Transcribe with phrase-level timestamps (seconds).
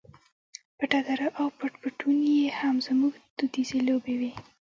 [0.77, 4.31] پټه دره او پټ پټونی یې هم زموږ دودیزې لوبې وې.